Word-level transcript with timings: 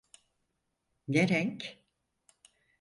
Ne 1.07 1.27
renk? 1.29 1.79